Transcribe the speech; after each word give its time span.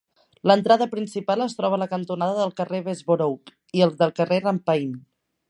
L'entrada 0.51 0.85
principal 0.93 1.43
es 1.45 1.53
troba 1.59 1.77
a 1.77 1.81
la 1.81 1.89
cantonada 1.91 2.39
del 2.39 2.55
carrer 2.61 2.81
Bessborough 2.89 3.53
i 3.83 3.87
del 4.01 4.17
carrer 4.23 4.43
Rampayne. 4.49 4.99